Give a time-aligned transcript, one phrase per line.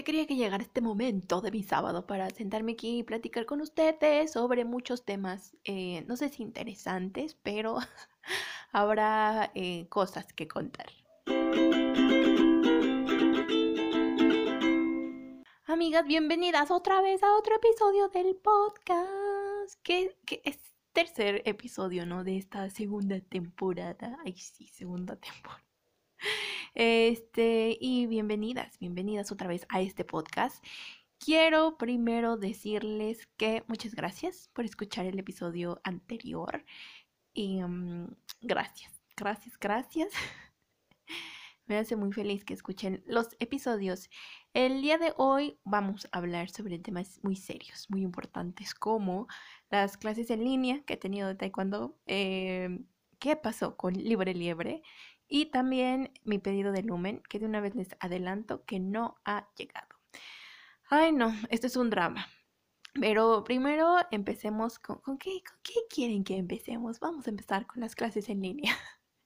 [0.00, 3.60] Yo quería que llegara este momento de mi sábado para sentarme aquí y platicar con
[3.60, 7.76] ustedes sobre muchos temas, eh, no sé si interesantes, pero
[8.72, 10.86] habrá eh, cosas que contar.
[15.66, 20.58] Amigas, bienvenidas otra vez a otro episodio del podcast, que, que es
[20.94, 22.24] tercer episodio, ¿no?
[22.24, 24.16] De esta segunda temporada.
[24.24, 25.62] Ay, sí, segunda temporada.
[26.74, 30.64] Este, y bienvenidas, bienvenidas otra vez a este podcast.
[31.18, 36.64] Quiero primero decirles que muchas gracias por escuchar el episodio anterior.
[37.34, 40.12] Y mm, gracias, gracias, gracias.
[41.66, 44.08] Me hace muy feliz que escuchen los episodios.
[44.54, 49.26] El día de hoy vamos a hablar sobre temas muy serios, muy importantes, como
[49.70, 52.78] las clases en línea que he tenido de taekwondo, eh,
[53.18, 54.82] qué pasó con Libre Liebre
[55.30, 59.48] y también mi pedido de Lumen, que de una vez les adelanto que no ha
[59.56, 59.88] llegado.
[60.90, 62.26] Ay, no, esto es un drama.
[62.94, 66.98] Pero primero empecemos con, ¿con qué, ¿con qué quieren que empecemos?
[66.98, 68.76] Vamos a empezar con las clases en línea.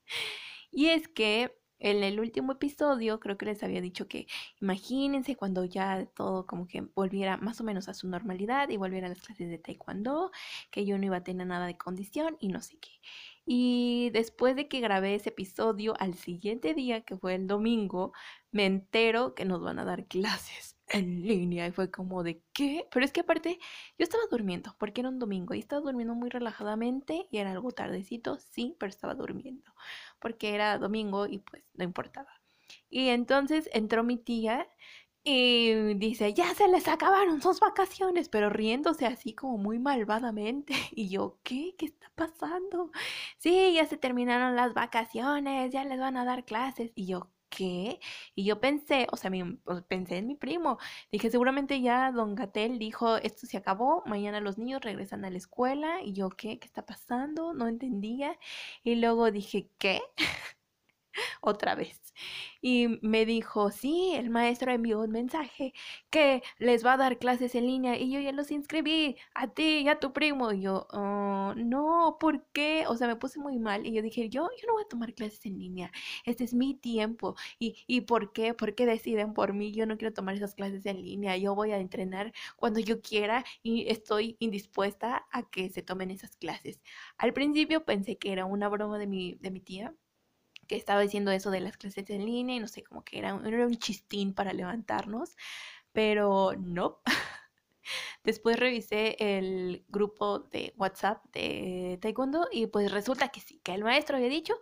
[0.70, 4.26] y es que en el último episodio creo que les había dicho que
[4.60, 9.06] imagínense cuando ya todo como que volviera más o menos a su normalidad y volviera
[9.06, 10.30] a las clases de taekwondo,
[10.70, 12.90] que yo no iba a tener nada de condición y no sé qué.
[13.46, 18.12] Y después de que grabé ese episodio, al siguiente día, que fue el domingo,
[18.50, 21.66] me entero que nos van a dar clases en línea.
[21.66, 22.86] Y fue como de qué.
[22.90, 23.58] Pero es que aparte,
[23.98, 27.72] yo estaba durmiendo, porque era un domingo, y estaba durmiendo muy relajadamente, y era algo
[27.72, 29.72] tardecito, sí, pero estaba durmiendo,
[30.20, 32.30] porque era domingo y pues no importaba.
[32.88, 34.66] Y entonces entró mi tía
[35.24, 40.74] y dice, ya se les acabaron sus vacaciones, pero riéndose así como muy malvadamente.
[40.94, 41.74] Y yo, ¿qué?
[41.78, 42.90] ¿Qué está pasando?
[43.38, 46.92] Sí, ya se terminaron las vacaciones, ya les van a dar clases.
[46.94, 48.00] Y yo, ¿qué?
[48.34, 49.30] Y yo pensé, o sea,
[49.64, 50.78] pues, pensé en mi primo.
[51.10, 55.38] Dije, seguramente ya don Gatel dijo, esto se acabó, mañana los niños regresan a la
[55.38, 56.02] escuela.
[56.02, 56.58] Y yo, ¿qué?
[56.58, 57.54] ¿Qué está pasando?
[57.54, 58.38] No entendía.
[58.82, 60.00] Y luego dije, ¿qué?
[61.40, 62.00] otra vez.
[62.60, 65.74] Y me dijo, sí, el maestro envió un mensaje
[66.10, 69.80] que les va a dar clases en línea y yo ya los inscribí a ti
[69.80, 70.52] y a tu primo.
[70.52, 72.84] Y yo, oh, no, ¿por qué?
[72.88, 75.14] O sea, me puse muy mal y yo dije, yo, yo no voy a tomar
[75.14, 75.90] clases en línea,
[76.24, 77.34] este es mi tiempo.
[77.58, 78.54] ¿Y, y por qué?
[78.54, 79.72] ¿Por qué deciden por mí?
[79.72, 83.44] Yo no quiero tomar esas clases en línea, yo voy a entrenar cuando yo quiera
[83.62, 86.80] y estoy indispuesta a que se tomen esas clases.
[87.18, 89.94] Al principio pensé que era una broma de mi, de mi tía
[90.66, 93.40] que estaba diciendo eso de las clases en línea y no sé, como que era,
[93.44, 95.36] era un chistín para levantarnos,
[95.92, 97.00] pero no.
[98.24, 103.84] Después revisé el grupo de WhatsApp de Taekwondo y pues resulta que sí, que el
[103.84, 104.54] maestro había dicho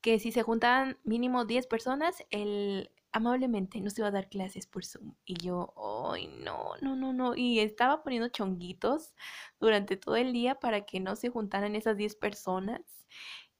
[0.00, 4.84] que si se juntaban mínimo 10 personas, él amablemente nos iba a dar clases por
[4.84, 5.14] Zoom.
[5.24, 5.72] Y yo,
[6.12, 7.34] ay, no, no, no, no.
[7.34, 9.14] Y estaba poniendo chonguitos
[9.58, 12.82] durante todo el día para que no se juntaran esas 10 personas.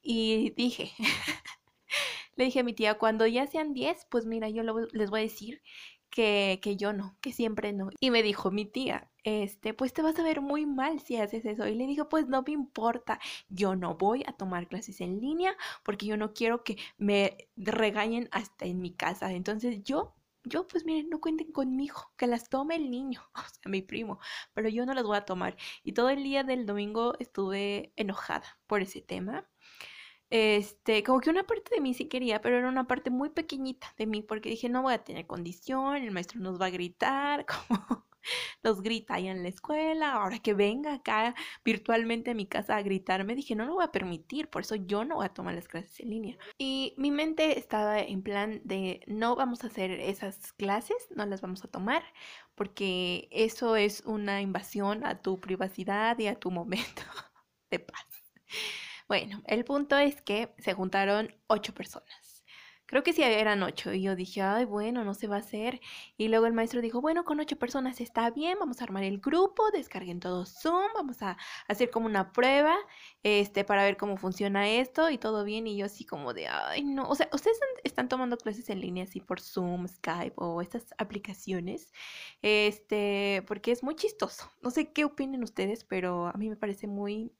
[0.02, 0.92] Y dije,
[2.36, 5.22] le dije a mi tía, cuando ya sean 10, pues mira, yo les voy a
[5.22, 5.62] decir
[6.10, 7.91] que, que, yo no, que siempre no.
[8.00, 11.44] Y me dijo mi tía, este, pues te vas a ver muy mal si haces
[11.44, 11.66] eso.
[11.66, 15.56] Y le dijo, pues no me importa, yo no voy a tomar clases en línea
[15.84, 19.32] porque yo no quiero que me regañen hasta en mi casa.
[19.32, 20.14] Entonces yo
[20.47, 24.20] yo, pues miren, no cuenten conmigo, que las tome el niño, o sea, mi primo,
[24.54, 25.56] pero yo no las voy a tomar.
[25.82, 29.48] Y todo el día del domingo estuve enojada por ese tema.
[30.31, 33.94] Este, como que una parte de mí sí quería, pero era una parte muy pequeñita
[33.97, 37.47] de mí, porque dije, no voy a tener condición, el maestro nos va a gritar,
[37.69, 38.06] como
[38.62, 41.34] nos grita ahí en la escuela, ahora que venga acá
[41.65, 45.04] virtualmente a mi casa a gritarme, dije, no lo voy a permitir, por eso yo
[45.04, 46.38] no voy a tomar las clases en línea.
[46.59, 51.41] Y mi mente estaba en plan de, no vamos a hacer esas clases, no las
[51.41, 52.03] vamos a tomar,
[52.54, 57.03] porque eso es una invasión a tu privacidad y a tu momento
[57.70, 58.06] de paz.
[59.08, 62.36] Bueno, el punto es que se juntaron ocho personas.
[62.88, 63.92] Creo que sí eran ocho.
[63.92, 65.80] Y yo dije, ay, bueno, no se va a hacer.
[66.16, 69.18] Y luego el maestro dijo, bueno, con ocho personas está bien, vamos a armar el
[69.18, 71.36] grupo, descarguen todo Zoom, vamos a
[71.66, 72.76] hacer como una prueba,
[73.24, 75.66] este, para ver cómo funciona esto y todo bien.
[75.66, 77.09] Y yo así como de, ay, no.
[77.09, 81.92] O sea, ustedes están tomando clases en línea así por Zoom, Skype o estas aplicaciones.
[82.42, 84.50] Este, porque es muy chistoso.
[84.62, 87.32] No sé qué opinen ustedes, pero a mí me parece muy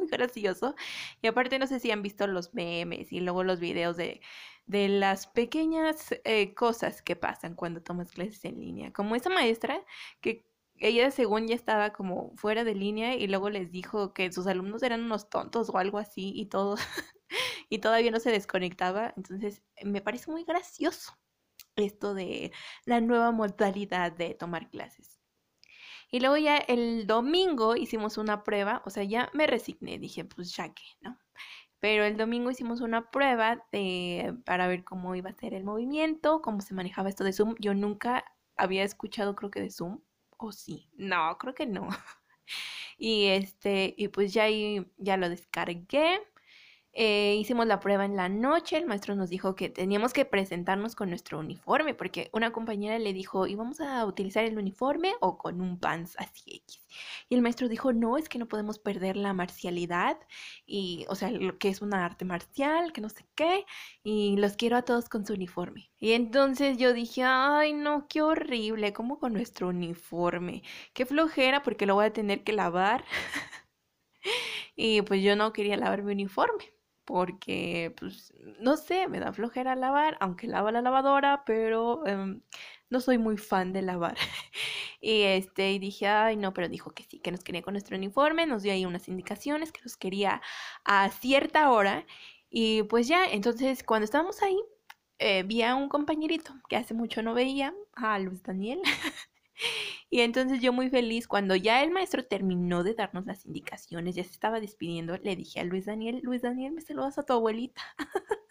[0.00, 0.74] muy gracioso.
[1.22, 4.20] Y aparte no sé si han visto los memes y luego los videos de,
[4.66, 8.92] de las pequeñas eh, cosas que pasan cuando tomas clases en línea.
[8.92, 9.84] Como esa maestra
[10.20, 10.46] que
[10.80, 14.82] ella según ya estaba como fuera de línea y luego les dijo que sus alumnos
[14.82, 16.76] eran unos tontos o algo así y todo
[17.68, 19.14] y todavía no se desconectaba.
[19.16, 21.18] Entonces me parece muy gracioso.
[21.76, 22.52] esto de
[22.86, 25.19] la nueva modalidad de tomar clases.
[26.10, 30.54] Y luego ya el domingo hicimos una prueba, o sea, ya me resigné, dije, pues
[30.56, 31.18] ya que, ¿no?
[31.78, 36.42] Pero el domingo hicimos una prueba de, para ver cómo iba a ser el movimiento,
[36.42, 37.54] cómo se manejaba esto de Zoom.
[37.58, 38.24] Yo nunca
[38.56, 40.00] había escuchado, creo que de Zoom,
[40.36, 41.88] o sí, no, creo que no.
[42.98, 44.46] y este, y pues ya,
[44.98, 46.20] ya lo descargué
[46.92, 50.96] eh, hicimos la prueba en la noche, el maestro nos dijo que teníamos que presentarnos
[50.96, 55.38] con nuestro uniforme, porque una compañera le dijo, ¿y vamos a utilizar el uniforme o
[55.38, 56.84] con un pants así X?
[57.28, 60.18] Y el maestro dijo, no, es que no podemos perder la marcialidad,
[60.66, 63.66] y, o sea, lo que es una arte marcial, que no sé qué,
[64.02, 65.90] y los quiero a todos con su uniforme.
[65.98, 71.86] Y entonces yo dije, ay, no, qué horrible, como con nuestro uniforme, qué flojera, porque
[71.86, 73.04] lo voy a tener que lavar.
[74.76, 79.74] y pues yo no quería lavar mi uniforme porque, pues, no sé, me da flojera
[79.76, 82.42] lavar, aunque lava la lavadora, pero em,
[82.90, 84.16] no soy muy fan de lavar.
[85.00, 87.96] y este, y dije, ay, no, pero dijo que sí, que nos quería con nuestro
[87.96, 90.42] uniforme, nos dio ahí unas indicaciones, que nos quería
[90.84, 92.06] a cierta hora.
[92.50, 94.58] Y pues ya, entonces cuando estábamos ahí,
[95.18, 98.80] eh, vi a un compañerito que hace mucho no veía, a Luis Daniel.
[100.10, 104.24] Y entonces yo muy feliz, cuando ya el maestro terminó de darnos las indicaciones, ya
[104.24, 107.80] se estaba despidiendo, le dije a Luis Daniel, Luis Daniel, me saludas a tu abuelita.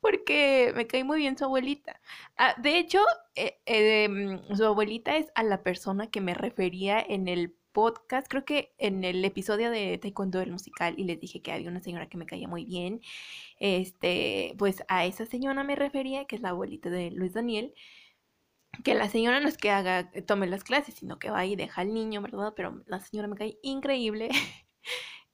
[0.00, 2.00] Porque me cae muy bien su abuelita.
[2.36, 3.00] Ah, de hecho,
[3.36, 8.44] eh, em, su abuelita es a la persona que me refería en el podcast, creo
[8.44, 12.08] que en el episodio de Taekwondo el musical y les dije que había una señora
[12.08, 13.00] que me caía muy bien,
[13.58, 17.74] este, pues a esa señora me refería, que es la abuelita de Luis Daniel,
[18.82, 21.56] que la señora no es que haga, eh, tome las clases, sino que va y
[21.56, 22.54] deja al niño, ¿verdad?
[22.56, 24.28] Pero la señora me cae increíble.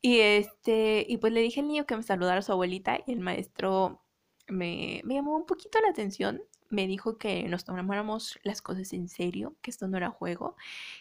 [0.03, 3.13] y este, y pues le dije al niño que me saludara a su abuelita y
[3.13, 4.03] el maestro
[4.49, 6.43] me, me llamó un poquito la atención.
[6.71, 10.57] Me dijo que nos tomáramos las cosas en serio, que esto no era juego.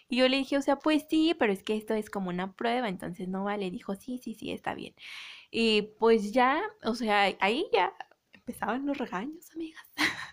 [0.07, 2.53] Y yo le dije, o sea, pues sí, pero es que esto es como una
[2.55, 3.69] prueba, entonces no vale.
[3.71, 4.95] Dijo, sí, sí, sí, está bien.
[5.51, 7.93] Y pues ya, o sea, ahí ya
[8.33, 9.85] empezaban los regaños, amigas.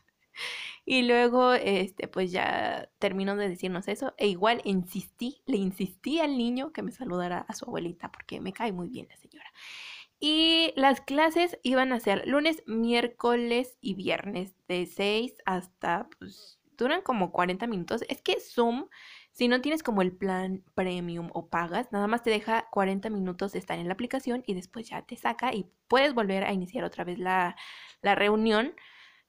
[0.89, 4.15] Y luego, este, pues ya terminó de decirnos eso.
[4.19, 8.53] E igual insistí, le insistí al niño que me saludara a su abuelita porque me
[8.53, 9.53] cae muy bien la señora.
[10.21, 17.03] Y las clases iban a ser lunes, miércoles y viernes de 6 hasta, pues, duran
[17.03, 18.05] como 40 minutos.
[18.09, 18.87] Es que Zoom,
[19.33, 23.53] si no tienes como el plan premium o pagas, nada más te deja 40 minutos
[23.53, 26.85] de estar en la aplicación y después ya te saca y puedes volver a iniciar
[26.85, 27.57] otra vez la,
[28.03, 28.75] la reunión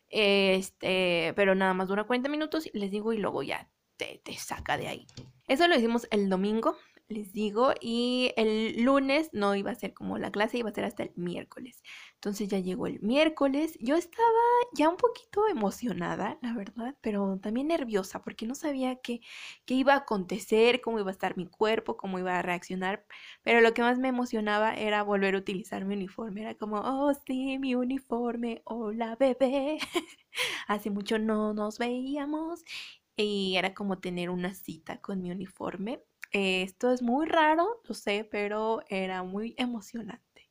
[0.10, 4.78] este, pero nada más dura 40 minutos, les digo, y luego ya te, te saca
[4.78, 5.08] de ahí.
[5.48, 6.78] Eso lo hicimos el domingo,
[7.08, 10.86] les digo, y el lunes no iba a ser como la clase, iba a ser
[10.86, 11.82] hasta el miércoles.
[12.18, 14.28] Entonces ya llegó el miércoles, yo estaba
[14.74, 19.22] ya un poquito emocionada, la verdad, pero también nerviosa porque no sabía qué,
[19.66, 23.06] qué iba a acontecer, cómo iba a estar mi cuerpo, cómo iba a reaccionar,
[23.44, 27.14] pero lo que más me emocionaba era volver a utilizar mi uniforme, era como, oh
[27.26, 29.78] sí, mi uniforme, hola bebé,
[30.68, 32.64] hace mucho no nos veíamos
[33.16, 36.02] y era como tener una cita con mi uniforme.
[36.32, 40.50] Esto es muy raro, lo sé, pero era muy emocionante.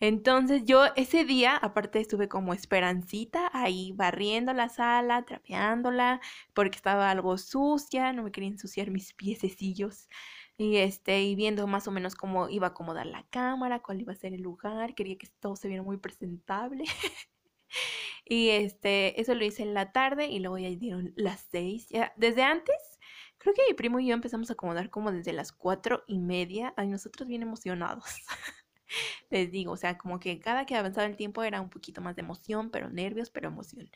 [0.00, 6.20] Entonces yo ese día, aparte estuve como esperancita ahí barriendo la sala, trapeándola,
[6.54, 10.08] porque estaba algo sucia, no me quería ensuciar mis piececillos.
[10.56, 14.12] Y este, y viendo más o menos cómo iba a acomodar la cámara, cuál iba
[14.12, 16.84] a ser el lugar, quería que todo se viera muy presentable.
[18.24, 21.88] y este, eso lo hice en la tarde y luego ya dieron las seis.
[21.90, 22.98] Ya, desde antes
[23.38, 26.74] Creo que mi primo y yo empezamos a acomodar como desde las cuatro y media.
[26.76, 28.04] Ay, nosotros bien emocionados.
[29.30, 32.16] Les digo, o sea, como que cada que avanzaba el tiempo era un poquito más
[32.16, 33.90] de emoción, pero nervios, pero emoción.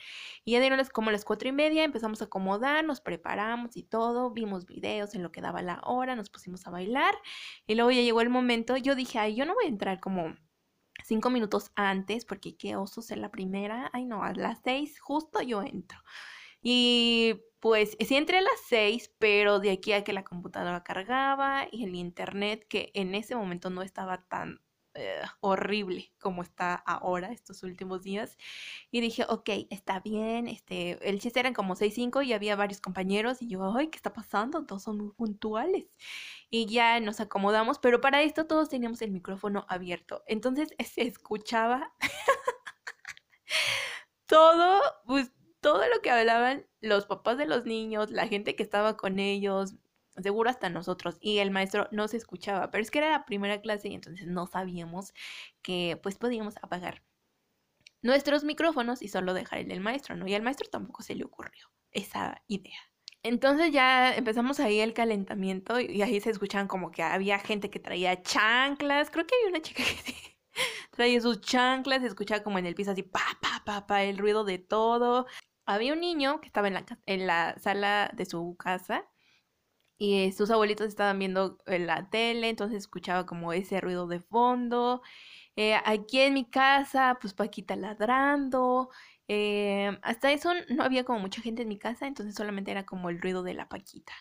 [0.45, 4.31] Y ya dieron como las cuatro y media, empezamos a acomodar, nos preparamos y todo,
[4.31, 7.15] vimos videos en lo que daba la hora, nos pusimos a bailar.
[7.67, 10.37] Y luego ya llegó el momento, yo dije, ay, yo no voy a entrar como
[11.05, 13.91] cinco minutos antes, porque qué oso ser la primera.
[13.93, 15.99] Ay, no, a las seis justo yo entro.
[16.63, 21.67] Y pues sí entré a las 6, pero de aquí a que la computadora cargaba
[21.71, 24.61] y el internet, que en ese momento no estaba tan
[24.95, 28.37] eh, horrible como está ahora estos últimos días.
[28.91, 30.49] Y dije, ok, está bien.
[30.49, 33.43] Este, el chiste eran como 6-5 y había varios compañeros.
[33.43, 34.65] Y yo, ay, ¿qué está pasando?
[34.67, 35.87] Todos son muy puntuales.
[36.51, 40.23] Y ya nos acomodamos, pero para esto todos teníamos el micrófono abierto.
[40.27, 41.93] Entonces se escuchaba
[44.27, 48.97] todo, pues todo lo que hablaban los papás de los niños, la gente que estaba
[48.97, 49.77] con ellos,
[50.21, 53.61] seguro hasta nosotros, y el maestro no se escuchaba, pero es que era la primera
[53.61, 55.15] clase y entonces no sabíamos
[55.63, 57.03] que pues podíamos apagar
[58.03, 60.27] nuestros micrófonos y solo dejar el del maestro, ¿no?
[60.27, 62.79] Y al maestro tampoco se le ocurrió esa idea.
[63.23, 67.79] Entonces ya empezamos ahí el calentamiento y ahí se escuchaban como que había gente que
[67.79, 69.11] traía chanclas.
[69.11, 70.37] Creo que había una chica que
[70.91, 74.19] traía sus chanclas, se escuchaba como en el piso así, pa, pa, pa, pa, el
[74.19, 75.27] ruido de todo.
[75.67, 79.09] Había un niño que estaba en la, en la sala de su casa
[79.99, 85.03] y sus abuelitos estaban viendo eh, la tele, entonces escuchaba como ese ruido de fondo.
[85.57, 88.91] Eh, aquí en mi casa, pues Paquita ladrando.
[89.29, 93.11] Eh, hasta eso no había como mucha gente en mi casa, entonces solamente era como
[93.11, 94.13] el ruido de la Paquita.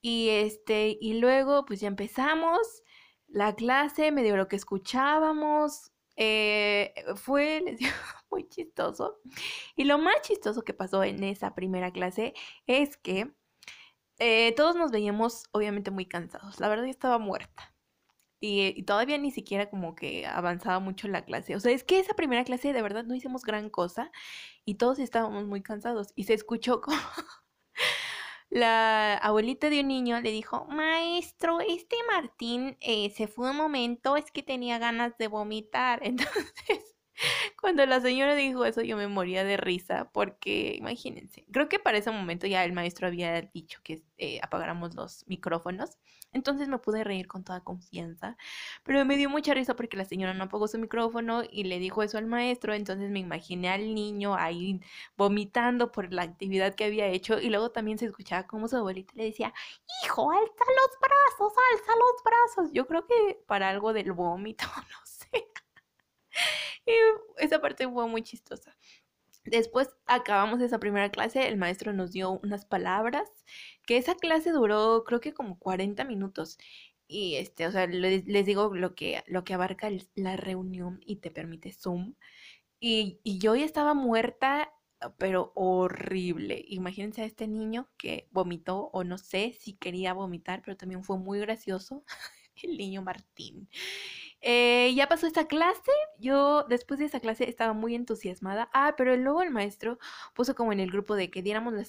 [0.00, 2.58] Y este, y luego pues ya empezamos
[3.28, 5.92] la clase, medio lo que escuchábamos.
[7.16, 7.80] fue, les
[8.30, 9.20] muy chistoso.
[9.76, 12.34] Y lo más chistoso que pasó en esa primera clase
[12.66, 13.32] es que
[14.18, 16.60] eh, todos nos veíamos obviamente muy cansados.
[16.60, 17.74] La verdad yo estaba muerta.
[18.40, 21.56] Y, todavía ni siquiera como que avanzaba mucho la clase.
[21.56, 24.12] O sea, es que esa primera clase de verdad no hicimos gran cosa
[24.66, 26.12] y todos estábamos muy cansados.
[26.14, 26.96] Y se escuchó como
[28.50, 34.16] la abuelita de un niño le dijo, maestro, este Martín eh, se fue un momento,
[34.16, 36.00] es que tenía ganas de vomitar.
[36.04, 36.93] Entonces
[37.60, 41.98] cuando la señora dijo eso yo me moría de risa porque imagínense, creo que para
[41.98, 45.98] ese momento ya el maestro había dicho que eh, apagáramos los micrófonos,
[46.32, 48.36] entonces me pude reír con toda confianza,
[48.82, 52.02] pero me dio mucha risa porque la señora no apagó su micrófono y le dijo
[52.02, 54.80] eso al maestro, entonces me imaginé al niño ahí
[55.16, 59.12] vomitando por la actividad que había hecho y luego también se escuchaba como su abuelita
[59.16, 59.52] le decía,
[60.04, 64.98] hijo, alza los brazos, alza los brazos, yo creo que para algo del vómito, no
[65.04, 65.44] sé.
[66.86, 66.92] Y
[67.38, 68.76] esa parte fue muy chistosa.
[69.44, 73.28] Después acabamos esa primera clase, el maestro nos dio unas palabras,
[73.86, 76.58] que esa clase duró creo que como 40 minutos.
[77.06, 81.30] Y este, o sea, les, digo lo que, lo que abarca la reunión y te
[81.30, 82.14] permite Zoom.
[82.80, 84.72] Y, y yo ya estaba muerta,
[85.18, 86.64] pero horrible.
[86.68, 91.18] Imagínense a este niño que vomitó, o no sé si quería vomitar, pero también fue
[91.18, 92.04] muy gracioso.
[92.62, 93.68] El niño Martín.
[94.46, 98.68] Eh, ya pasó esta clase, yo después de esa clase estaba muy entusiasmada.
[98.74, 99.98] Ah, pero luego el maestro
[100.34, 101.88] puso como en el grupo de que diéramos las,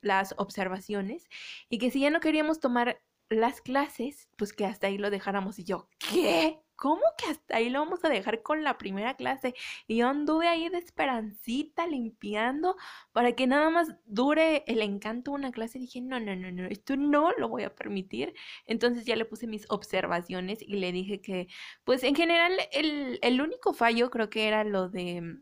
[0.00, 1.28] las observaciones
[1.68, 5.58] y que si ya no queríamos tomar las clases, pues que hasta ahí lo dejáramos.
[5.58, 6.63] Y yo, ¿qué?
[6.76, 9.54] ¿Cómo que hasta ahí lo vamos a dejar con la primera clase?
[9.86, 12.76] Y yo anduve ahí de esperancita limpiando
[13.12, 15.78] para que nada más dure el encanto de una clase.
[15.78, 18.34] Dije, no, no, no, no, esto no lo voy a permitir.
[18.66, 21.48] Entonces ya le puse mis observaciones y le dije que,
[21.84, 25.38] pues en general, el, el único fallo creo que era lo de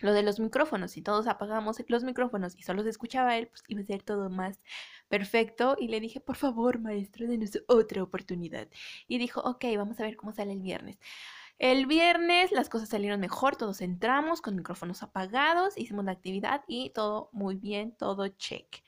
[0.00, 3.62] lo de los micrófonos, si todos apagamos los micrófonos y solo se escuchaba él, pues
[3.68, 4.60] iba a ser todo más
[5.08, 5.76] perfecto.
[5.78, 8.68] Y le dije, por favor, maestro, denos otra oportunidad.
[9.08, 10.98] Y dijo, ok, vamos a ver cómo sale el viernes.
[11.58, 16.88] El viernes las cosas salieron mejor, todos entramos con micrófonos apagados, hicimos la actividad y
[16.90, 18.82] todo muy bien, todo check.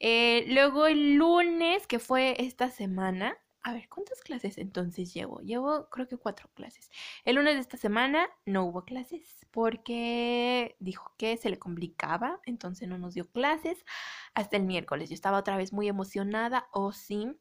[0.00, 5.40] Eh, luego el lunes, que fue esta semana, a ver, ¿cuántas clases entonces llevo?
[5.40, 6.90] Llevo creo que cuatro clases.
[7.24, 12.88] El lunes de esta semana no hubo clases porque dijo que se le complicaba, entonces
[12.88, 13.86] no nos dio clases
[14.34, 15.08] hasta el miércoles.
[15.08, 17.34] Yo estaba otra vez muy emocionada, o oh, sí.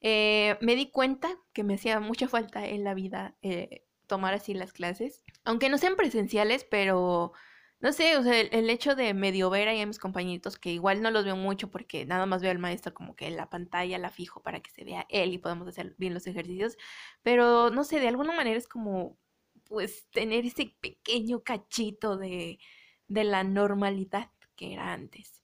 [0.00, 4.54] Eh, me di cuenta que me hacía mucha falta en la vida eh, tomar así
[4.54, 7.34] las clases, aunque no sean presenciales, pero
[7.82, 11.02] no sé, o sea, el, hecho de medio ver ahí a mis compañeritos, que igual
[11.02, 13.98] no los veo mucho porque nada más veo al maestro como que en la pantalla
[13.98, 16.78] la fijo para que se vea él y podamos hacer bien los ejercicios,
[17.22, 19.18] pero no sé, de alguna manera es como,
[19.64, 22.60] pues, tener ese pequeño cachito de,
[23.08, 25.42] de la normalidad que era antes.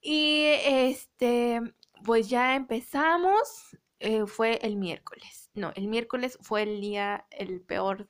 [0.00, 1.60] Y este,
[2.04, 5.50] pues ya empezamos, eh, fue el miércoles.
[5.54, 8.08] No, el miércoles fue el día, el peor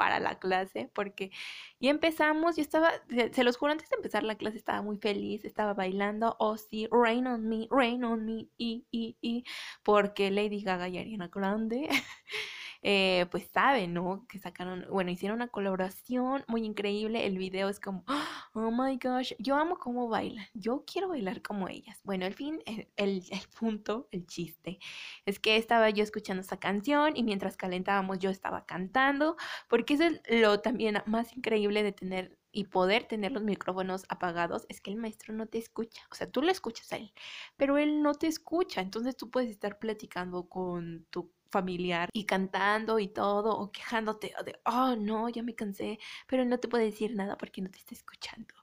[0.00, 1.30] para la clase, porque
[1.78, 5.44] ya empezamos, yo estaba, se, los juro, antes de empezar la clase estaba muy feliz,
[5.44, 9.44] estaba bailando, oh sí, Rain on Me, Rain on Me, y, y, y,
[9.82, 11.90] porque Lady Gaga y Ariana Grande
[12.82, 14.26] eh, pues saben, ¿no?
[14.28, 17.26] Que sacaron, bueno, hicieron una colaboración muy increíble.
[17.26, 18.04] El video es como,
[18.54, 20.46] oh my gosh, yo amo cómo bailan.
[20.54, 22.00] Yo quiero bailar como ellas.
[22.04, 23.22] Bueno, al fin, el, el,
[23.58, 24.78] punto, el chiste,
[25.26, 29.36] es que estaba yo escuchando esa canción y mientras calentábamos yo estaba cantando,
[29.68, 34.66] porque eso es lo también más increíble de tener y poder tener los micrófonos apagados
[34.68, 36.02] es que el maestro no te escucha.
[36.10, 37.12] O sea, tú lo escuchas a él,
[37.56, 38.80] pero él no te escucha.
[38.80, 44.60] Entonces tú puedes estar platicando con tu familiar y cantando y todo o quejándote de,
[44.64, 47.94] oh no, ya me cansé, pero no te puede decir nada porque no te está
[47.94, 48.54] escuchando.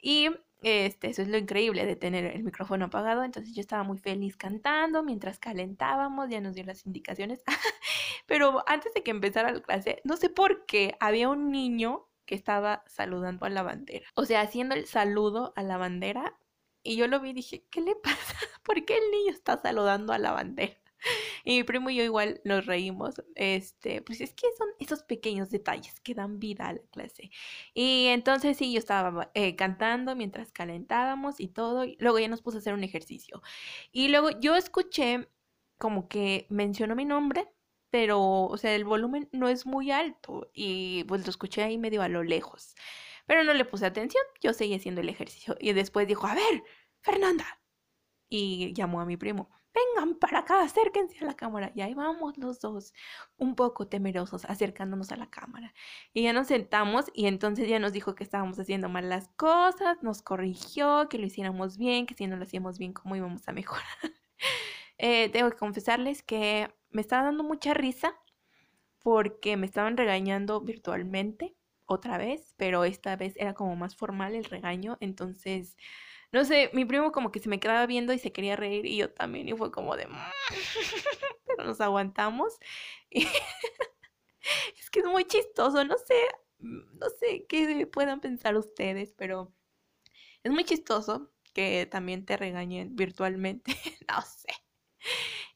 [0.00, 0.30] Y
[0.62, 3.24] este, eso es lo increíble de tener el micrófono apagado.
[3.24, 7.42] Entonces yo estaba muy feliz cantando mientras calentábamos, ya nos dio las indicaciones.
[8.26, 12.34] pero antes de que empezara la clase, no sé por qué había un niño que
[12.34, 14.06] estaba saludando a la bandera.
[14.14, 16.38] O sea, haciendo el saludo a la bandera.
[16.82, 18.36] Y yo lo vi y dije, ¿qué le pasa?
[18.62, 20.76] ¿Por qué el niño está saludando a la bandera?
[21.48, 23.22] Y mi primo y yo igual nos reímos.
[23.34, 27.30] Este, pues es que son esos pequeños detalles que dan vida a la clase.
[27.72, 31.84] Y entonces sí, yo estaba eh, cantando mientras calentábamos y todo.
[31.86, 33.40] Y luego ya nos puso a hacer un ejercicio.
[33.92, 35.30] Y luego yo escuché
[35.78, 37.48] como que mencionó mi nombre,
[37.88, 40.50] pero, o sea, el volumen no es muy alto.
[40.52, 42.74] Y pues lo escuché ahí medio a lo lejos.
[43.26, 45.56] Pero no le puse atención, yo seguí haciendo el ejercicio.
[45.60, 46.62] Y después dijo, a ver,
[47.00, 47.62] Fernanda.
[48.28, 49.50] Y llamó a mi primo
[49.94, 51.72] vengan para acá, acérquense a la cámara.
[51.74, 52.94] Y ahí vamos los dos,
[53.36, 55.74] un poco temerosos, acercándonos a la cámara.
[56.12, 60.02] Y ya nos sentamos y entonces ya nos dijo que estábamos haciendo mal las cosas,
[60.02, 63.52] nos corrigió, que lo hiciéramos bien, que si no lo hacíamos bien, cómo íbamos a
[63.52, 63.84] mejorar.
[64.98, 68.14] eh, tengo que confesarles que me estaba dando mucha risa
[68.98, 71.56] porque me estaban regañando virtualmente
[71.86, 75.76] otra vez, pero esta vez era como más formal el regaño, entonces
[76.32, 78.96] no sé, mi primo como que se me quedaba viendo y se quería reír y
[78.96, 80.06] yo también y fue como de...
[80.06, 80.16] Mm",
[81.46, 82.58] pero nos aguantamos.
[83.10, 86.14] es que es muy chistoso, no sé,
[86.58, 89.52] mm, no sé qué puedan pensar ustedes, pero
[90.42, 93.72] es muy chistoso que también te regañen virtualmente,
[94.08, 94.48] no sé.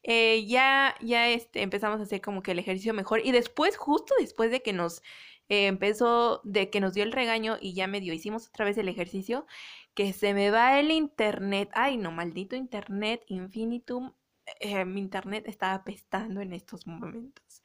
[0.03, 4.13] Eh, ya, ya este, empezamos a hacer como que el ejercicio mejor y después, justo
[4.19, 5.01] después de que nos
[5.49, 8.89] eh, empezó, de que nos dio el regaño y ya medio hicimos otra vez el
[8.89, 9.45] ejercicio,
[9.93, 11.69] que se me va el internet.
[11.73, 14.13] Ay, no, maldito internet, infinitum.
[14.59, 17.61] Eh, mi internet estaba apestando en estos momentos.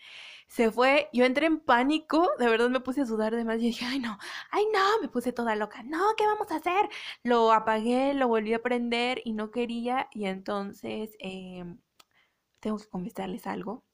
[0.46, 3.66] Se fue, yo entré en pánico, de verdad me puse a sudar de más y
[3.66, 4.18] dije, ay no,
[4.50, 6.88] ay no, me puse toda loca, no, ¿qué vamos a hacer?
[7.22, 11.78] Lo apagué, lo volví a prender y no quería y entonces em,
[12.60, 13.84] tengo que confesarles algo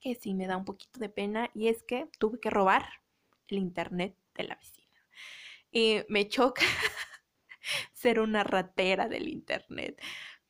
[0.00, 2.84] que sí me da un poquito de pena y es que tuve que robar
[3.48, 4.86] el internet de la vecina.
[5.70, 6.62] Y me choca
[7.92, 10.00] ser una ratera del internet.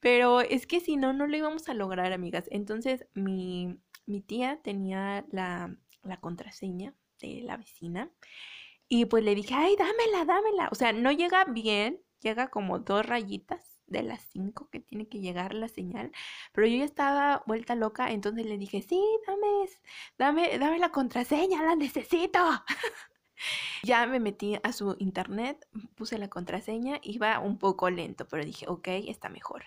[0.01, 2.45] Pero es que si no, no lo íbamos a lograr, amigas.
[2.51, 8.11] Entonces mi, mi tía tenía la, la contraseña de la vecina
[8.89, 10.69] y pues le dije, ay, dámela, dámela.
[10.71, 15.21] O sea, no llega bien, llega como dos rayitas de las cinco que tiene que
[15.21, 16.13] llegar la señal,
[16.53, 19.69] pero yo ya estaba vuelta loca, entonces le dije, sí, dame,
[20.19, 22.39] dame, dame la contraseña, la necesito.
[23.85, 28.67] Ya me metí a su internet, puse la contraseña, iba un poco lento, pero dije,
[28.69, 29.65] ok, está mejor.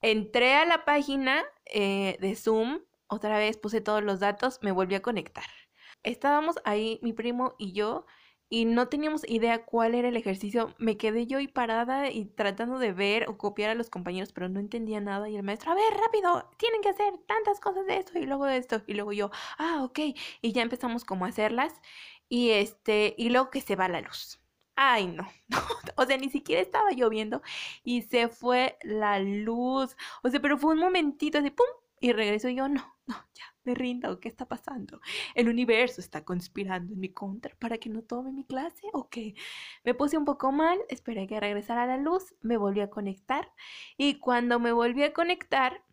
[0.00, 4.94] Entré a la página eh, de Zoom, otra vez puse todos los datos, me volví
[4.94, 5.44] a conectar.
[6.02, 8.06] Estábamos ahí, mi primo y yo,
[8.52, 10.74] y no teníamos idea cuál era el ejercicio.
[10.76, 14.50] Me quedé yo ahí parada y tratando de ver o copiar a los compañeros, pero
[14.50, 15.30] no entendía nada.
[15.30, 18.44] Y el maestro, a ver, rápido, tienen que hacer tantas cosas de esto y luego
[18.44, 18.82] de esto.
[18.86, 20.00] Y luego yo, ah, ok.
[20.42, 21.80] Y ya empezamos como a hacerlas.
[22.28, 24.38] Y este, y luego que se va la luz.
[24.76, 25.26] Ay, no,
[25.96, 27.40] o sea, ni siquiera estaba lloviendo
[27.84, 29.96] y se fue la luz.
[30.22, 31.66] O sea, pero fue un momentito así, ¡pum!
[32.00, 35.00] Y regreso y yo, no, no, ya, me rindo, ¿qué está pasando?
[35.34, 38.82] ¿El universo está conspirando en mi contra para que no tome mi clase?
[38.92, 39.34] ¿O qué?
[39.84, 43.52] Me puse un poco mal, esperé que regresara la luz, me volví a conectar
[43.96, 45.84] y cuando me volví a conectar,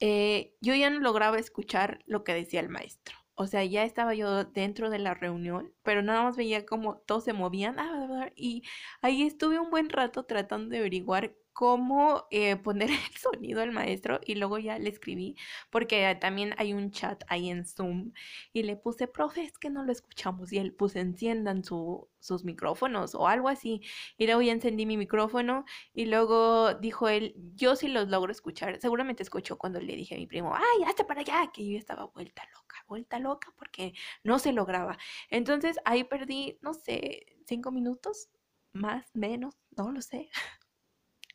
[0.00, 3.16] eh, yo ya no lograba escuchar lo que decía el maestro.
[3.34, 7.24] O sea, ya estaba yo dentro de la reunión, pero nada más veía como todos
[7.24, 8.62] se movían ah, y
[9.00, 14.20] ahí estuve un buen rato tratando de averiguar cómo eh, poner el sonido al maestro
[14.24, 15.36] y luego ya le escribí
[15.70, 18.12] porque también hay un chat ahí en Zoom
[18.52, 22.44] y le puse, profe, es que no lo escuchamos y él puse enciendan su, sus
[22.44, 23.82] micrófonos o algo así
[24.16, 28.80] y luego ya encendí mi micrófono y luego dijo él, yo sí los logro escuchar,
[28.80, 32.06] seguramente escuchó cuando le dije a mi primo, ay, hasta para allá, que yo estaba
[32.06, 34.98] vuelta loca, vuelta loca porque no se lograba.
[35.30, 38.28] Entonces ahí perdí, no sé, cinco minutos,
[38.72, 40.30] más, menos, no lo sé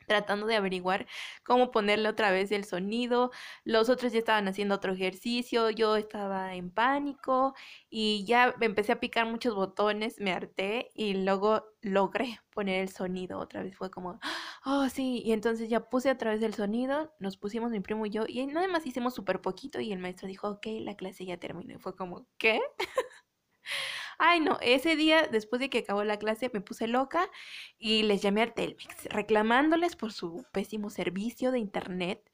[0.08, 1.06] tratando de averiguar
[1.43, 3.32] cómo ponerle otra vez el sonido.
[3.63, 7.54] Los otros ya estaban haciendo otro ejercicio, yo estaba en pánico
[7.89, 13.39] y ya empecé a picar muchos botones, me harté y luego logré poner el sonido
[13.39, 13.76] otra vez.
[13.78, 14.20] Fue como,
[14.65, 18.10] oh sí, y entonces ya puse otra vez el sonido, nos pusimos mi primo y
[18.12, 21.38] yo y nada más hicimos súper poquito y el maestro dijo, ok, la clase ya
[21.38, 21.74] terminó.
[21.76, 22.62] Y fue como, ¿qué?
[24.19, 27.30] Ay, no, ese día, después de que acabó la clase, me puse loca
[27.77, 32.32] y les llamé a Telmex, reclamándoles por su pésimo servicio de internet.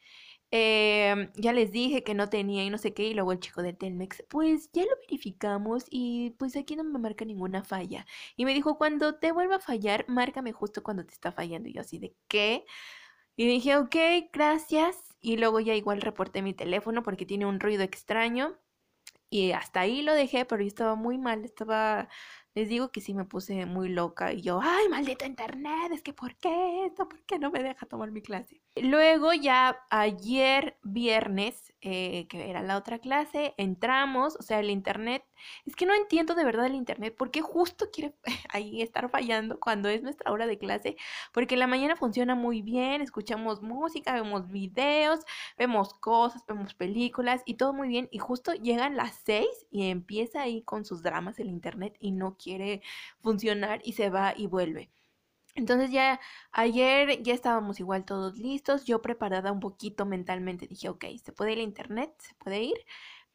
[0.51, 3.63] Em, ya les dije que no tenía y no sé qué, y luego el chico
[3.63, 8.05] de Telmex, pues ya lo verificamos y pues aquí no me marca ninguna falla.
[8.37, 11.67] Y me dijo, cuando te vuelva a fallar, márcame justo cuando te está fallando.
[11.69, 12.65] Y yo así de, ¿qué?
[13.35, 13.95] Y dije, ok,
[14.33, 14.97] gracias.
[15.21, 18.57] Y luego ya igual reporté mi teléfono porque tiene un ruido extraño.
[19.33, 22.07] Y hasta ahí lo dejé, pero yo estaba muy mal, estaba
[22.55, 26.13] Les digo que sí me puse muy loca y yo, ay, maldito internet, es que
[26.13, 27.09] ¿por qué esto?
[27.09, 28.61] ¿Por qué no me deja tomar mi clase?
[28.75, 35.23] Luego ya ayer viernes, eh, que era la otra clase, entramos, o sea, el internet,
[35.65, 38.15] es que no entiendo de verdad el internet, ¿por qué justo quiere
[38.49, 40.95] ahí estar fallando cuando es nuestra hora de clase?
[41.31, 45.19] Porque en la mañana funciona muy bien, escuchamos música, vemos videos,
[45.57, 50.41] vemos cosas, vemos películas y todo muy bien, y justo llegan las seis y empieza
[50.41, 52.81] ahí con sus dramas el internet y no quiere
[53.21, 54.91] funcionar y se va y vuelve.
[55.55, 56.19] Entonces ya
[56.51, 61.53] ayer ya estábamos igual todos listos, yo preparada un poquito mentalmente, dije, ok, se puede
[61.53, 62.77] ir a internet, se puede ir,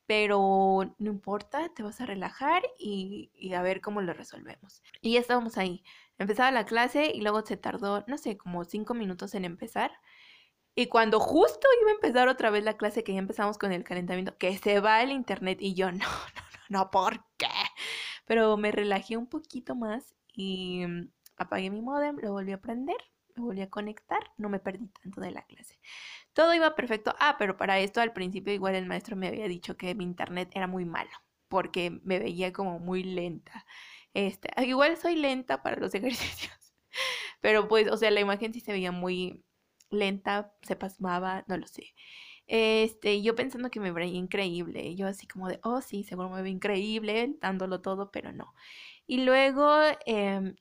[0.06, 4.82] pero no importa, te vas a relajar y, y, a ver cómo lo resolvemos.
[5.02, 5.84] Y ya estábamos ahí.
[6.18, 9.92] Empezaba la clase y luego se tardó, no sé, como cinco minutos en empezar.
[10.74, 13.84] Y cuando justo iba a empezar otra vez la clase, que ya empezamos con el
[13.84, 17.46] calentamiento, que se va el internet y yo, no, no, no, no, ¿por qué?
[18.28, 22.98] Pero me relajé un poquito más y mm, apagué mi modem, lo volví a prender,
[23.36, 25.80] me volví a conectar, no me perdí tanto de la clase.
[26.34, 27.14] Todo iba perfecto.
[27.20, 30.50] Ah, pero para esto al principio igual el maestro me había dicho que mi internet
[30.54, 31.10] era muy malo,
[31.48, 33.66] porque me veía como muy lenta.
[34.14, 36.74] Este, igual soy lenta para los ejercicios,
[37.40, 39.44] pero pues, o sea, la imagen sí se veía muy
[39.90, 41.94] lenta, se pasmaba, no lo sé.
[42.48, 46.42] Este, yo pensando que me veía increíble, yo así como de, oh sí, seguro me
[46.42, 48.54] ve increíble, dándolo todo, pero no.
[49.06, 49.70] Y luego
[50.06, 50.54] eh,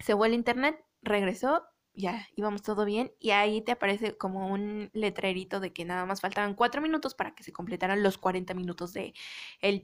[0.00, 4.90] se vuelve el internet, regresó, ya íbamos todo bien, y ahí te aparece como un
[4.94, 8.92] letrerito de que nada más faltaban cuatro minutos para que se completaran los 40 minutos
[8.92, 9.14] de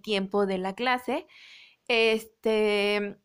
[0.03, 1.27] tiempo de la clase.
[1.89, 3.19] Este,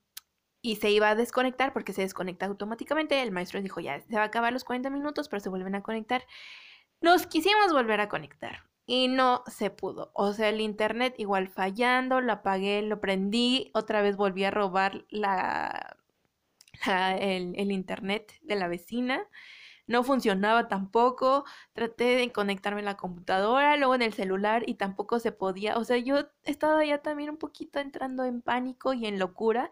[0.62, 3.22] y se iba a desconectar porque se desconecta automáticamente.
[3.22, 5.84] El maestro dijo, ya, se va a acabar los 40 minutos, pero se vuelven a
[5.84, 6.26] conectar.
[7.02, 10.12] Nos quisimos volver a conectar y no se pudo.
[10.14, 15.06] O sea, el internet igual fallando, lo apagué, lo prendí, otra vez volví a robar
[15.10, 15.98] la,
[17.20, 19.28] el, internet de la vecina
[19.90, 21.46] no funcionaba tampoco.
[21.74, 25.78] Traté de conectarme en la computadora, luego en el celular y tampoco se podía.
[25.78, 29.72] O sea, yo estaba ya también un poquito entrando en pánico y en locura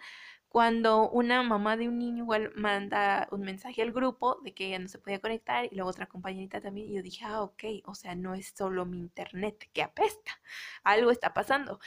[0.49, 4.79] cuando una mamá de un niño igual manda un mensaje al grupo de que ella
[4.79, 7.95] no se podía conectar y luego otra compañerita también y yo dije, ah, ok, o
[7.95, 10.39] sea, no es solo mi internet que apesta,
[10.83, 11.79] algo está pasando.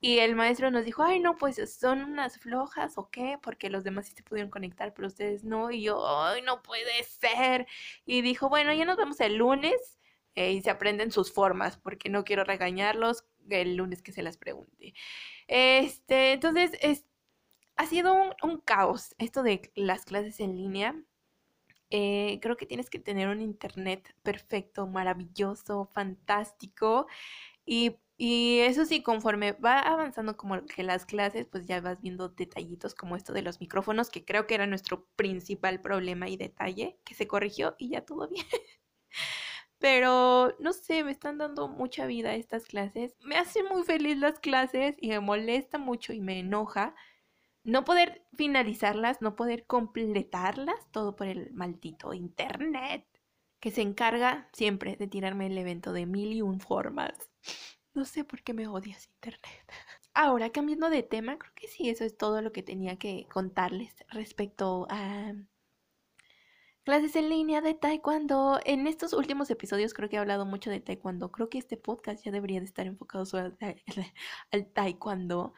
[0.00, 3.82] Y el maestro nos dijo, ay, no, pues son unas flojas o qué, porque los
[3.82, 5.70] demás sí se pudieron conectar, pero ustedes no.
[5.70, 7.66] Y yo, ay, no puede ser.
[8.04, 9.98] Y dijo, bueno, ya nos vemos el lunes
[10.34, 14.36] eh, y se aprenden sus formas, porque no quiero regañarlos el lunes que se las
[14.36, 14.94] pregunte.
[15.48, 17.06] Este, entonces, es,
[17.76, 20.96] ha sido un, caos esto de las clases en línea.
[21.90, 27.06] Eh, creo que tienes que tener un internet perfecto, maravilloso, fantástico.
[27.66, 32.28] Y, y, eso sí, conforme va avanzando como que las clases, pues ya vas viendo
[32.30, 36.98] detallitos como esto de los micrófonos, que creo que era nuestro principal problema y detalle,
[37.04, 38.46] que se corrigió y ya todo bien.
[39.78, 43.14] Pero no sé, me están dando mucha vida estas clases.
[43.20, 46.94] Me hacen muy feliz las clases y me molesta mucho y me enoja
[47.66, 53.04] no poder finalizarlas, no poder completarlas, todo por el maldito internet,
[53.60, 57.12] que se encarga siempre de tirarme el evento de mil y un formas.
[57.92, 59.42] No sé por qué me odias internet.
[60.14, 63.92] Ahora, cambiando de tema, creo que sí, eso es todo lo que tenía que contarles
[64.10, 65.34] respecto a
[66.84, 68.60] clases en línea de taekwondo.
[68.64, 71.32] En estos últimos episodios creo que he hablado mucho de taekwondo.
[71.32, 73.56] Creo que este podcast ya debería de estar enfocado solo
[74.52, 75.52] al, taekwondo.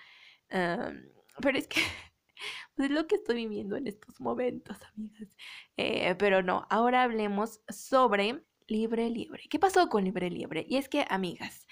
[1.41, 1.81] Pero es que
[2.77, 5.37] pues, es lo que estoy viviendo en estos momentos, amigas.
[5.77, 9.45] Eh, pero no, ahora hablemos sobre Libre Libre.
[9.49, 10.67] ¿Qué pasó con Libre Libre?
[10.69, 11.67] Y es que, amigas,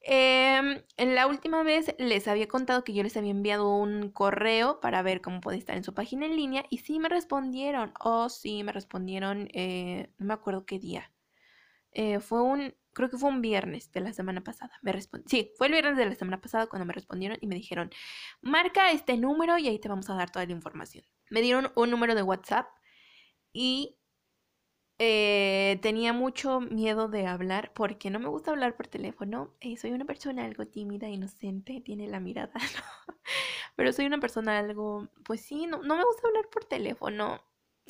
[0.00, 4.80] em, en la última vez les había contado que yo les había enviado un correo
[4.80, 7.92] para ver cómo podía estar en su página en línea y sí me respondieron.
[8.00, 11.12] Oh, sí, me respondieron, eh, no me acuerdo qué día.
[11.92, 14.72] Eh, fue un, creo que fue un viernes de la semana pasada.
[14.82, 14.92] Me
[15.26, 17.90] sí, fue el viernes de la semana pasada cuando me respondieron y me dijeron,
[18.40, 21.04] marca este número y ahí te vamos a dar toda la información.
[21.30, 22.66] Me dieron un número de WhatsApp
[23.52, 23.98] y
[24.98, 29.54] eh, tenía mucho miedo de hablar porque no me gusta hablar por teléfono.
[29.60, 32.52] Eh, soy una persona algo tímida, inocente, tiene la mirada,
[33.76, 37.40] Pero soy una persona algo, pues sí, no, no me gusta hablar por teléfono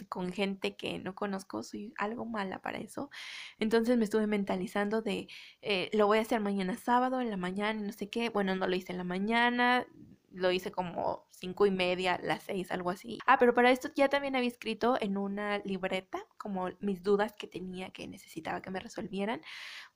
[0.08, 3.10] con gente que no conozco, soy algo mala para eso.
[3.58, 5.28] Entonces me estuve mentalizando de,
[5.62, 8.30] eh, lo voy a hacer mañana sábado, en la mañana, no sé qué.
[8.30, 9.86] Bueno, no lo hice en la mañana,
[10.30, 13.18] lo hice como cinco y media, las seis, algo así.
[13.26, 17.46] Ah, pero para esto ya también había escrito en una libreta como mis dudas que
[17.46, 19.40] tenía que necesitaba que me resolvieran,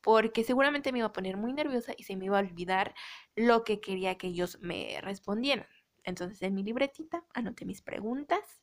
[0.01, 2.95] porque seguramente me iba a poner muy nerviosa y se me iba a olvidar
[3.37, 5.67] lo que quería que ellos me respondieran.
[6.05, 8.63] Entonces en mi libretita anoté mis preguntas,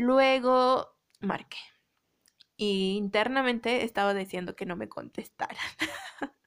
[0.00, 1.58] luego marqué.
[2.56, 5.56] Y internamente estaba diciendo que no me contestaran.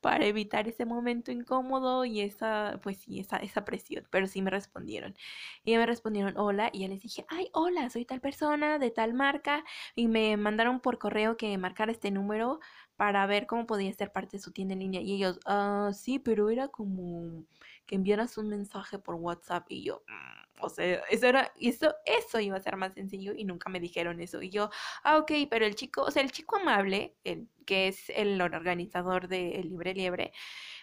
[0.00, 4.06] para evitar ese momento incómodo y esa, pues sí, esa, esa presión.
[4.10, 5.16] Pero sí me respondieron.
[5.64, 9.14] Y me respondieron hola y ya les dije, ay, hola, soy tal persona de tal
[9.14, 9.64] marca.
[9.94, 12.60] Y me mandaron por correo que marcara este número
[12.96, 15.00] para ver cómo podía ser parte de su tienda en línea.
[15.00, 17.44] Y ellos, ah, sí, pero era como
[17.86, 19.66] que enviaras un mensaje por WhatsApp.
[19.68, 23.44] Y yo, mm, o sea, eso era, eso, eso iba a ser más sencillo y
[23.44, 24.42] nunca me dijeron eso.
[24.42, 24.70] Y yo,
[25.04, 29.28] ah, ok, pero el chico, o sea, el chico amable, el, que es el organizador
[29.28, 30.32] de Libre Liebre,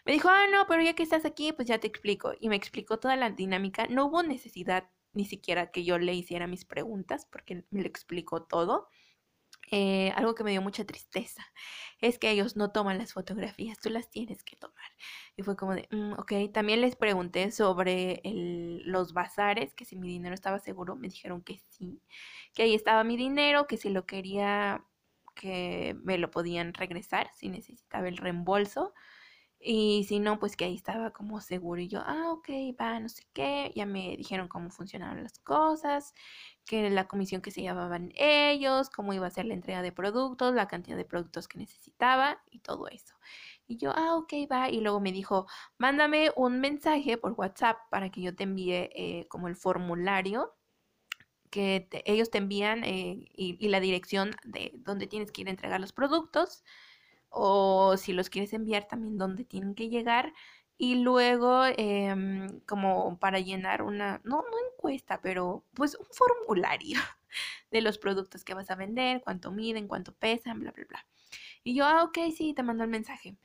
[0.05, 2.33] me dijo, ah, no, pero ya que estás aquí, pues ya te explico.
[2.39, 3.87] Y me explicó toda la dinámica.
[3.87, 8.43] No hubo necesidad ni siquiera que yo le hiciera mis preguntas, porque me lo explicó
[8.43, 8.89] todo.
[9.71, 11.43] Eh, algo que me dio mucha tristeza
[11.99, 14.86] es que ellos no toman las fotografías, tú las tienes que tomar.
[15.38, 20.10] Y fue como de, mm, ok, también les pregunté sobre los bazares, que si mi
[20.10, 22.02] dinero estaba seguro, me dijeron que sí,
[22.54, 24.86] que ahí estaba mi dinero, que si lo quería,
[25.36, 28.93] que me lo podían regresar, si necesitaba el reembolso.
[29.65, 31.80] Y si no, pues que ahí estaba como seguro.
[31.82, 32.49] Y yo, ah, ok,
[32.80, 33.71] va, no sé qué.
[33.76, 36.13] Ya me dijeron cómo funcionaban las cosas,
[36.65, 40.54] que la comisión que se llevaban ellos, cómo iba a ser la entrega de productos,
[40.54, 43.15] la cantidad de productos que necesitaba y todo eso.
[43.65, 44.69] Y yo, ah, ok, va.
[44.69, 45.47] Y luego me dijo,
[45.78, 50.54] mándame un mensaje por WhatsApp para que yo te envíe eh, como el formulario
[51.49, 55.52] que ellos te envían eh, y, y la dirección de donde tienes que ir a
[55.52, 56.63] entregar los productos
[57.33, 60.33] o si los quieres enviar también dónde tienen que llegar
[60.77, 66.99] y luego em, como para llenar una, no, no encuesta, pero pues un formulario
[67.71, 71.07] de los productos que vas a vender, cuánto miden, cuánto pesan, bla, bla, bla.
[71.63, 73.37] Y yo, ah, ok, sí, te mando el mensaje.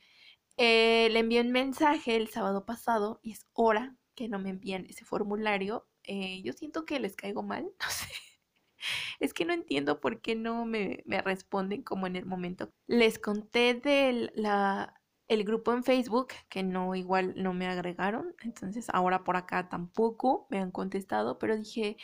[0.57, 4.85] Eh, le envié un mensaje el sábado pasado y es hora que no me envían
[4.87, 5.87] ese formulario.
[6.03, 8.28] Eh, yo siento que les caigo mal, no sé.
[9.19, 12.71] Es que no entiendo por qué no me, responden como en el momento.
[12.87, 18.35] Les conté del la, el grupo en Facebook, que no, igual no me agregaron.
[18.41, 21.97] Entonces ahora por acá tampoco me han contestado, pero dije,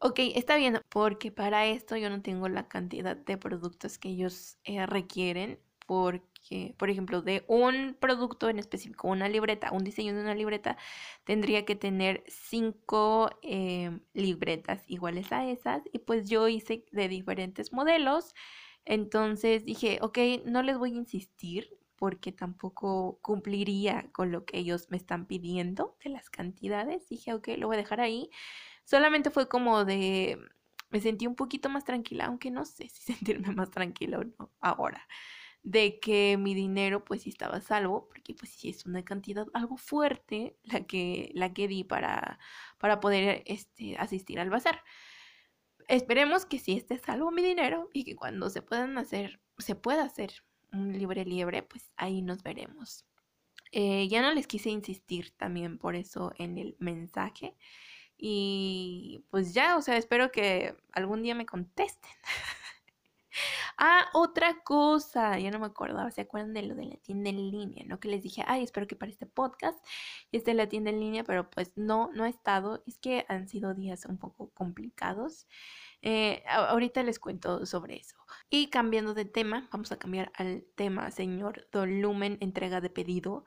[0.00, 4.58] ok, está bien, porque para esto yo no tengo la cantidad de productos que ellos
[4.64, 6.31] eh, requieren porque,
[6.76, 10.76] por ejemplo, de un producto en específico, una libreta, un diseño de una libreta,
[11.24, 15.82] tendría que tener cinco eh, libretas iguales a esas.
[15.92, 18.34] Y pues yo hice de diferentes modelos.
[18.84, 24.88] Entonces dije, ok, no les voy a insistir porque tampoco cumpliría con lo que ellos
[24.90, 27.08] me están pidiendo de las cantidades.
[27.08, 28.28] Dije, ok, lo voy a dejar ahí.
[28.84, 30.38] Solamente fue como de,
[30.90, 34.50] me sentí un poquito más tranquila, aunque no sé si sentirme más tranquila o no
[34.60, 35.06] ahora
[35.62, 39.76] de que mi dinero pues sí estaba salvo, porque pues sí es una cantidad algo
[39.76, 42.38] fuerte la que, la que di para,
[42.78, 44.82] para poder este, asistir al bazar.
[45.88, 50.04] Esperemos que sí esté salvo mi dinero y que cuando se puedan hacer, se pueda
[50.04, 50.32] hacer
[50.72, 53.04] un libre liebre, pues ahí nos veremos.
[53.72, 57.56] Eh, ya no les quise insistir también por eso en el mensaje.
[58.16, 62.10] Y pues ya, o sea, espero que algún día me contesten.
[63.78, 67.50] Ah, otra cosa, ya no me acordaba, ¿se acuerdan de lo de la tienda en
[67.50, 67.84] línea?
[67.86, 68.00] ¿No?
[68.00, 69.84] Que les dije, ay, espero que para este podcast
[70.32, 72.82] esté la tienda en línea, pero pues no, no ha estado.
[72.86, 75.46] Es que han sido días un poco complicados.
[76.02, 78.16] Eh, ahorita les cuento sobre eso.
[78.50, 83.44] Y cambiando de tema, vamos a cambiar al tema, señor Dolumen, entrega de pedido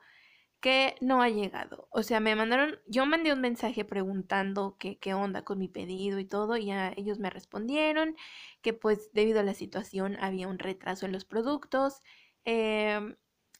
[0.60, 1.88] que no ha llegado.
[1.90, 6.18] O sea, me mandaron, yo mandé un mensaje preguntando qué, qué onda con mi pedido
[6.18, 8.16] y todo, y ellos me respondieron
[8.62, 12.02] que pues debido a la situación había un retraso en los productos.
[12.44, 13.16] Em,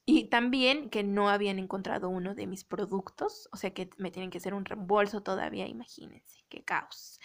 [0.07, 4.31] y también que no habían encontrado uno de mis productos, o sea que me tienen
[4.31, 7.21] que hacer un reembolso todavía, imagínense, qué caos.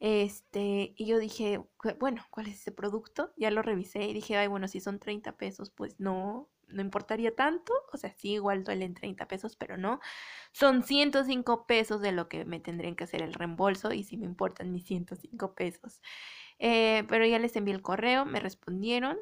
[0.00, 1.60] Este, y yo dije,
[2.00, 3.32] bueno, ¿cuál es ese producto?
[3.36, 7.34] Ya lo revisé y dije, ay, bueno, si son 30 pesos, pues no, no importaría
[7.34, 10.00] tanto, o sea, sí, igual duelen 30 pesos, pero no.
[10.52, 14.26] Son 105 pesos de lo que me tendrían que hacer el reembolso y sí me
[14.26, 16.00] importan mis 105 pesos.
[16.58, 19.18] Eh, pero ya les envié el correo, me respondieron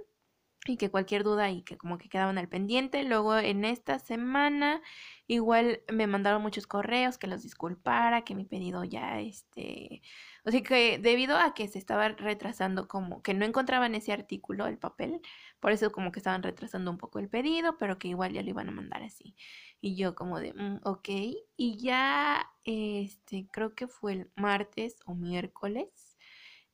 [0.73, 3.03] y que cualquier duda y que como que quedaban al pendiente.
[3.05, 4.81] Luego en esta semana
[5.27, 10.03] igual me mandaron muchos correos que los disculpara, que mi pedido ya este
[10.45, 14.67] o sea que debido a que se estaba retrasando como que no encontraban ese artículo,
[14.67, 15.21] el papel,
[15.61, 18.51] por eso como que estaban retrasando un poco el pedido, pero que igual ya lo
[18.51, 19.35] iban a mandar así.
[19.81, 21.09] Y yo como de, mm, ok.
[21.57, 26.04] Y ya, este, creo que fue el martes o miércoles.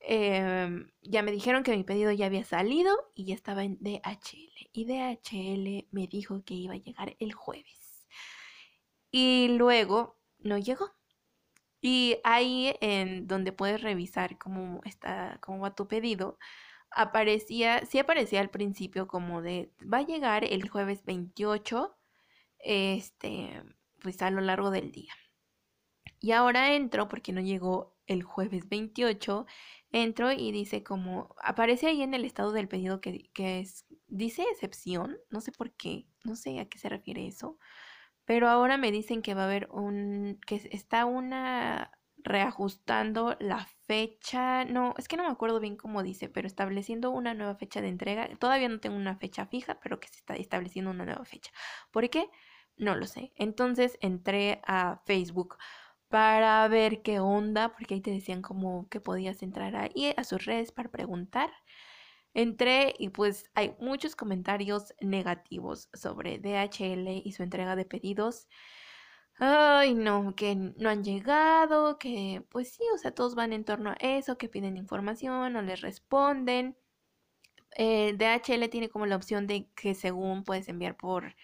[0.01, 4.71] Em, ya me dijeron que mi pedido ya había salido y ya estaba en DHL.
[4.73, 8.07] Y DHL me dijo que iba a llegar el jueves.
[9.11, 10.93] Y luego no llegó.
[11.83, 16.39] Y ahí en donde puedes revisar cómo está, cómo va tu pedido,
[16.91, 21.97] aparecía, sí aparecía al principio como de va a llegar el jueves 28,
[22.59, 23.63] este,
[24.03, 25.13] pues a lo largo del día.
[26.21, 29.47] Y ahora entro porque no llegó el jueves 28,
[29.93, 34.45] entro y dice como, aparece ahí en el estado del pedido que, que es, dice
[34.53, 37.59] excepción, no sé por qué, no sé a qué se refiere eso,
[38.25, 41.91] pero ahora me dicen que va a haber un, que está una
[42.23, 47.35] reajustando la fecha, no, es que no me acuerdo bien cómo dice, pero estableciendo una
[47.35, 48.29] nueva fecha de entrega.
[48.39, 51.51] Todavía no tengo una fecha fija, pero que se está estableciendo una nueva fecha.
[51.91, 52.29] ¿Por qué?
[52.77, 53.33] No lo sé.
[53.37, 55.57] Entonces entré a Facebook
[56.11, 60.45] para ver qué onda, porque ahí te decían como que podías entrar ahí a sus
[60.45, 61.51] redes para preguntar.
[62.35, 68.49] Entré y pues hay muchos comentarios negativos sobre DHL y su entrega de pedidos.
[69.39, 73.91] Ay, no, que no han llegado, que pues sí, o sea, todos van en torno
[73.91, 76.77] a eso, que piden información, no les responden.
[77.77, 81.35] Eh, DHL tiene como la opción de que según puedes enviar por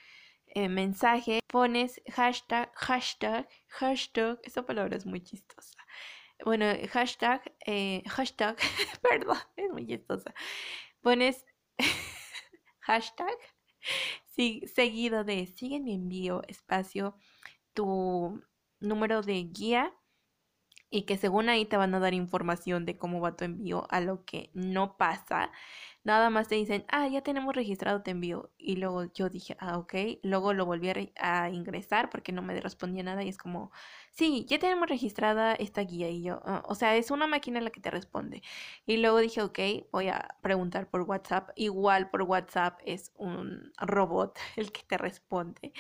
[0.57, 5.77] eh, mensaje, pones hashtag, hashtag, hashtag, esa palabra es muy chistosa.
[6.43, 8.57] Bueno, hashtag, eh, hashtag,
[9.03, 10.35] perdón, es muy chistosa.
[11.03, 11.45] Pones
[12.81, 13.37] hashtag
[14.75, 17.19] seguido de sigue mi envío, espacio,
[17.75, 18.43] tu
[18.81, 19.93] número de guía
[20.89, 24.01] y que según ahí te van a dar información de cómo va tu envío a
[24.01, 25.53] lo que no pasa
[26.07, 28.51] nada más te dicen, ah, ya tenemos registrado tu envío.
[28.59, 29.95] Y luego yo dije, ah, ok.
[30.23, 33.73] Luego lo volví a, ingresar porque no me respondía nada y es como,
[34.13, 36.09] sí, ya tenemos registrada esta guía.
[36.09, 38.43] Y yo, ah", o sea, es una máquina la que te responde.
[38.87, 39.59] Y luego dije, ok,
[39.91, 41.51] voy a preguntar por WhatsApp.
[41.57, 45.73] Igual por WhatsApp es un robot el que te responde.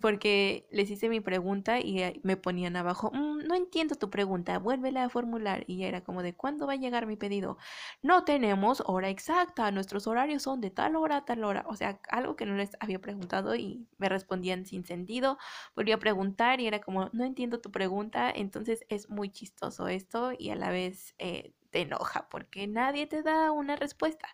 [0.00, 5.04] Porque les hice mi pregunta y me ponían abajo, mm, no entiendo tu pregunta, vuélvela
[5.04, 5.64] a formular.
[5.66, 7.58] Y era como de, ¿cuándo va a llegar mi pedido?
[8.02, 11.64] No tenemos hora exacta nuestros horarios son de tal hora a tal hora.
[11.68, 15.36] O sea, algo que no les había preguntado y me respondían sin sentido.
[15.76, 18.30] Volví a preguntar y era como, no entiendo tu pregunta.
[18.34, 23.22] Entonces es muy chistoso esto y a la vez eh, te enoja porque nadie te
[23.22, 24.28] da una respuesta.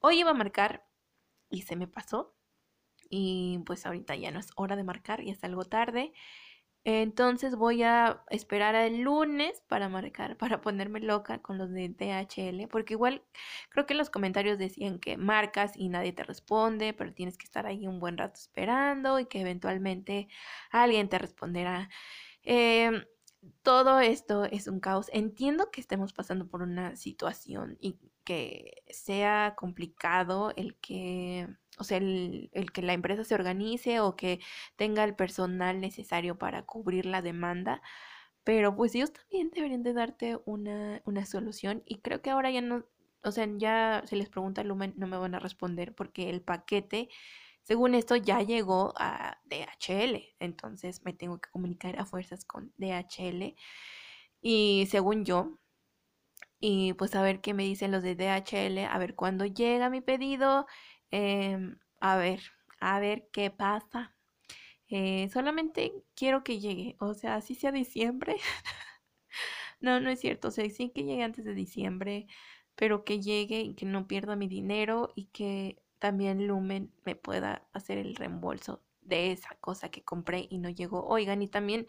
[0.00, 0.86] Hoy iba a marcar
[1.50, 2.37] y se me pasó.
[3.08, 6.12] Y pues ahorita ya no es hora de marcar, y es algo tarde.
[6.84, 12.66] Entonces voy a esperar al lunes para marcar, para ponerme loca con los de DHL,
[12.68, 13.22] porque igual
[13.68, 17.66] creo que los comentarios decían que marcas y nadie te responde, pero tienes que estar
[17.66, 20.28] ahí un buen rato esperando y que eventualmente
[20.70, 21.90] alguien te responderá.
[22.42, 23.04] Em,
[23.62, 25.10] todo esto es un caos.
[25.12, 31.98] Entiendo que estemos pasando por una situación y que sea complicado el que o sea,
[31.98, 34.40] el, que la empresa se organice o que
[34.76, 37.82] tenga el personal necesario para cubrir la demanda.
[38.44, 42.62] Pero pues ellos también deberían de darte una, una solución y creo que ahora ya
[42.62, 42.84] no,
[43.22, 47.08] o sea, ya se les pregunta Lumen, no me van a responder porque el paquete,
[47.62, 50.34] según esto, ya llegó a DHL.
[50.40, 53.54] Entonces me tengo que comunicar a fuerzas con DHL.
[54.40, 55.58] Y según yo,
[56.60, 60.00] y pues a ver qué me dicen los de DHL, a ver cuándo llega mi
[60.00, 60.66] pedido
[61.10, 62.40] Em, a ver,
[62.80, 64.14] a ver qué pasa.
[64.88, 68.36] Eh, solamente quiero que llegue, o sea, así sea diciembre.
[69.80, 72.26] no, no es cierto, o sea, sí que llegue antes de diciembre,
[72.74, 77.66] pero que llegue y que no pierda mi dinero y que también Lumen me pueda
[77.72, 81.04] hacer el reembolso de esa cosa que compré y no llegó.
[81.06, 81.86] Oigan, y también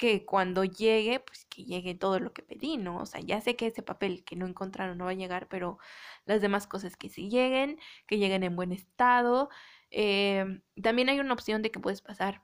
[0.00, 3.02] que cuando llegue, pues que llegue todo lo que pedí, ¿no?
[3.02, 5.78] O sea, ya sé que ese papel que no encontraron no va a llegar, pero
[6.24, 9.50] las demás cosas que sí lleguen, que lleguen en buen estado.
[9.90, 12.42] Em, también hay una opción de que puedes pasar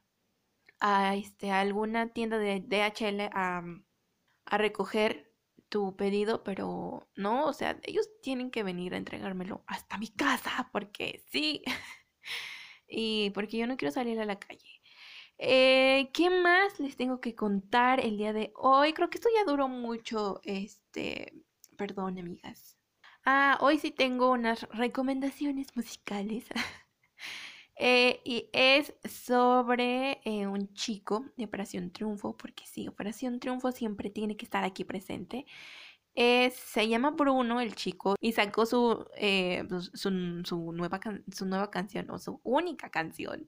[0.81, 3.65] a, este, alguna tienda de DHL a,
[4.47, 5.33] a recoger
[5.71, 10.69] tu pedido, pero no, o sea, ellos tienen que venir a entregármelo hasta mi casa,
[10.73, 11.63] porque sí.
[12.89, 14.76] y porque yo no quiero salir a la calle.
[15.39, 18.93] Eh, ¿Qué más les tengo que contar el día de hoy?
[18.93, 21.35] Creo que esto ya duró mucho, este,
[21.77, 22.79] perdón, amigas.
[23.25, 26.47] Ah, hoy sí tengo unas recomendaciones musicales.
[27.79, 34.09] Eh, y es sobre eh, un chico de Operación Triunfo, porque sí, Operación Triunfo siempre
[34.09, 35.45] tiene que estar aquí presente
[36.17, 42.11] se llama Bruno, el chico, y sacó su, eh, pues, su, nueva su nueva canción,
[42.11, 43.47] o su única canción.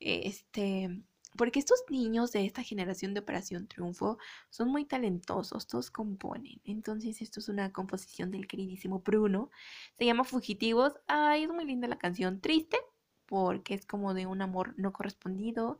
[0.00, 1.02] Este,
[1.36, 4.18] porque estos niños de esta generación de Operación Triunfo
[4.50, 6.60] son muy talentosos, todos componen.
[6.64, 9.50] Entonces, esto es una composición del queridísimo Bruno.
[9.98, 10.94] Se llama Fugitivos.
[11.06, 12.40] Ay, es muy linda la canción.
[12.40, 12.78] Triste,
[13.26, 15.78] porque es como de un amor no correspondido.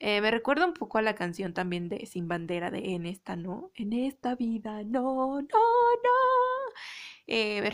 [0.00, 3.36] Eh, me recuerda un poco a la canción también de Sin Bandera de En esta
[3.36, 6.10] no, en esta vida no, no, no.
[7.26, 7.72] Eh, me,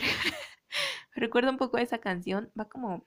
[1.15, 3.05] recuerda un poco a esa canción, va como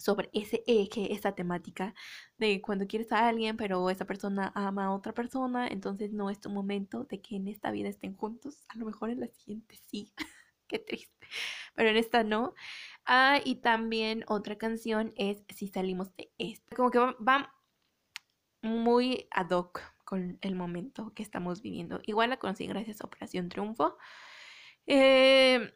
[0.00, 1.94] sobre ese eje, esa temática
[2.38, 6.40] de cuando quieres a alguien, pero esa persona ama a otra persona, entonces no es
[6.40, 9.76] tu momento de que en esta vida estén juntos, a lo mejor en la siguiente
[9.86, 10.12] sí,
[10.66, 11.26] qué triste,
[11.74, 12.54] pero en esta no.
[13.04, 17.54] Ah, y también otra canción es Si salimos de esta, como que va,
[18.62, 22.00] muy ad hoc con el momento que estamos viviendo.
[22.04, 23.96] Igual la conocí gracias a Operación Triunfo.
[24.86, 25.72] Eh,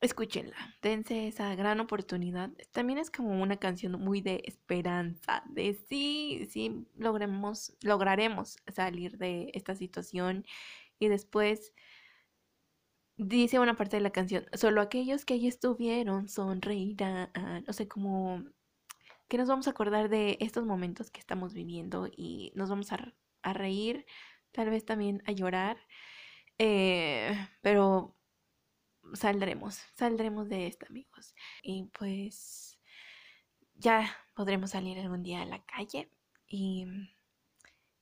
[0.00, 2.50] escúchenla, dense esa gran oportunidad.
[2.72, 9.50] También es como una canción muy de esperanza, de sí, sí, logremos, lograremos salir de
[9.54, 10.44] esta situación
[10.98, 11.72] y después
[13.16, 17.30] dice una parte de la canción, solo aquellos que allí estuvieron sonreirán,
[17.66, 18.44] no sé, como
[19.28, 23.12] que nos vamos a acordar de estos momentos que estamos viviendo y nos vamos a,
[23.52, 24.06] reír,
[24.52, 25.78] tal vez también a llorar,
[26.58, 28.17] eh, pero
[29.14, 31.34] saldremos, saldremos de esto, amigos.
[31.62, 32.78] Y pues
[33.74, 36.10] ya podremos salir algún día a la calle
[36.46, 36.86] y,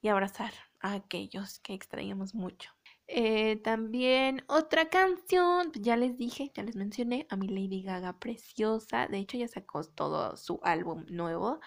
[0.01, 2.71] y abrazar a aquellos que extrañamos mucho.
[3.09, 9.07] Eh, también otra canción, ya les dije, ya les mencioné, a mi Lady Gaga preciosa.
[9.07, 11.61] De hecho, ya sacó todo su álbum nuevo.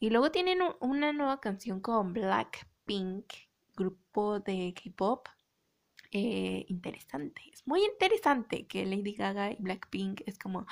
[0.00, 3.32] Y luego tienen una nueva canción con Blackpink,
[3.76, 5.28] grupo de K-pop.
[6.12, 7.42] Eh, interesante.
[7.52, 10.66] Es muy interesante que Lady Gaga y Blackpink es como, oh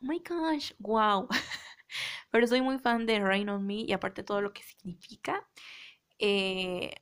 [0.00, 1.28] my gosh, wow.
[2.30, 5.46] Pero soy muy fan de Rain on Me y aparte todo lo que significa.
[6.18, 6.94] Eh,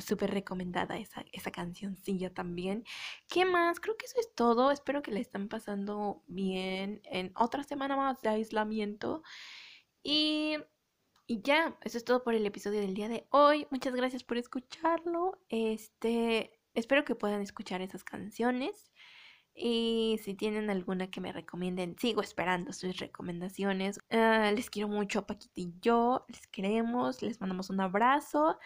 [0.00, 2.84] súper recomendada esa, esa cancioncilla también.
[3.28, 3.80] ¿Qué más?
[3.80, 4.70] Creo que eso es todo.
[4.70, 9.22] Espero que le estén pasando bien en otra semana más de aislamiento.
[10.02, 10.56] Y
[11.30, 13.66] y ya, eso es todo por el episodio del día de hoy.
[13.70, 15.38] Muchas gracias por escucharlo.
[15.50, 18.90] Este, espero que puedan escuchar esas canciones.
[19.54, 24.00] Y si tienen alguna que me recomienden, sigo esperando sus recomendaciones.
[24.08, 26.24] Ah, les quiero mucho, Paquita y yo.
[26.28, 28.58] Les queremos, les mandamos un abrazo.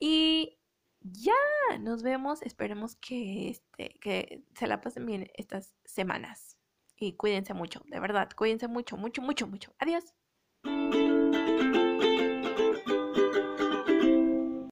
[0.00, 0.58] Y
[1.00, 1.32] ya,
[1.78, 2.42] nos vemos.
[2.42, 6.58] Esperemos que, este, que se la pasen bien estas semanas.
[6.96, 9.72] Y cuídense mucho, de verdad, cuídense mucho, mucho, mucho, mucho.
[9.78, 10.12] Adiós.